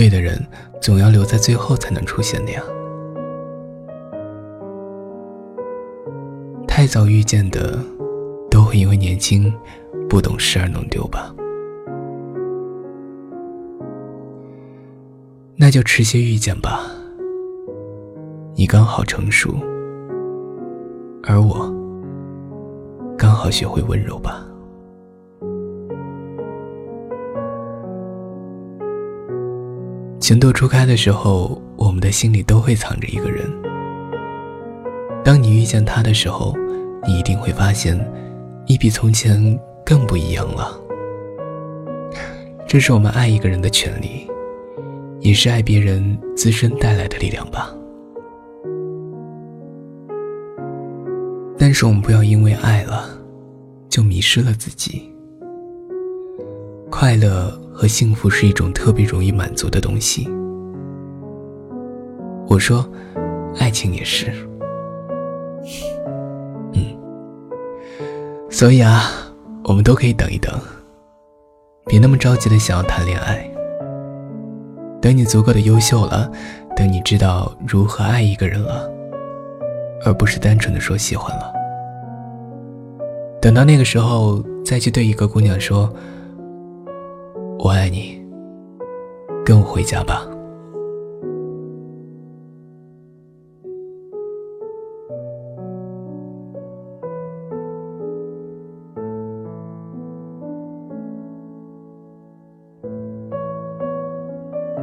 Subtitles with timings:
[0.00, 0.42] 对的人
[0.80, 2.62] 总要留在最后才能出现的呀。
[6.66, 7.78] 太早遇见的，
[8.50, 9.52] 都会因为年轻、
[10.08, 11.30] 不懂事而弄丢吧。
[15.54, 16.80] 那就迟些遇见吧。
[18.54, 19.50] 你刚好成熟，
[21.24, 21.70] 而我
[23.18, 24.49] 刚好学会温柔吧。
[30.30, 33.50] 情窦初开的时候，我们的心里都会藏着一个人。
[35.24, 36.54] 当你遇见他的时候，
[37.04, 37.98] 你一定会发现，
[38.64, 40.80] 你比从前更不一样了。
[42.64, 44.24] 这是我们爱一个人的权利，
[45.18, 47.74] 也是爱别人自身带来的力量吧。
[51.58, 53.18] 但是我们不要因为爱了，
[53.88, 55.12] 就迷失了自己。
[56.88, 60.28] 快乐和幸福是一种特别容易满足的东西。
[62.46, 62.86] 我说，
[63.58, 64.30] 爱情也是。
[66.74, 66.84] 嗯，
[68.50, 69.04] 所以啊，
[69.64, 70.52] 我们都可以等一等，
[71.86, 73.50] 别那么着急的想要谈恋爱。
[75.00, 76.30] 等你足够的优秀了，
[76.76, 78.86] 等你知道如何爱一个人了。
[80.04, 81.50] 而不是单纯的说喜欢了。
[83.40, 85.90] 等到那个时候，再去对一个姑娘说
[87.62, 88.18] ：“我爱你，
[89.44, 90.26] 跟我回家吧。”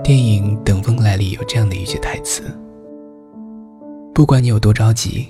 [0.04, 2.44] 电影《等风来》里有这样的一句台词。
[4.14, 5.28] 不管你有多着急，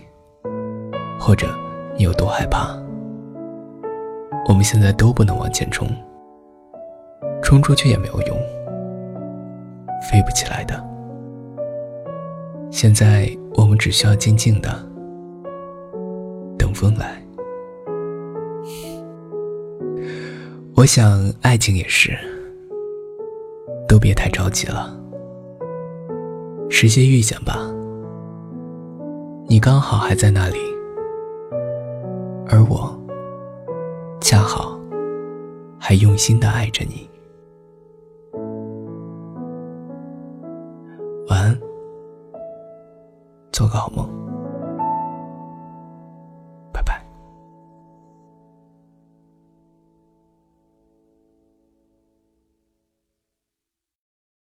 [1.18, 1.48] 或者
[1.98, 2.78] 你有多害怕，
[4.50, 5.88] 我们现在都不能往前冲，
[7.48, 8.38] 冲出去也没有用，
[10.12, 10.86] 飞不起来的。
[12.70, 14.68] 现在我们只需要静静的
[16.60, 17.24] 等风来。
[20.76, 22.18] 我想爱情也是，
[23.88, 24.94] 都别太着急了，
[26.70, 27.72] 时些遇见吧。
[29.48, 30.58] 你刚好还在那里，
[32.50, 32.94] 而我
[34.20, 34.78] 恰好
[35.80, 37.10] 还用心的爱着你。
[41.28, 41.60] 晚安，
[43.52, 44.27] 做个好梦。